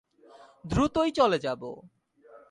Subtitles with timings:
[0.65, 1.71] দ্রুতই চলে যাবো।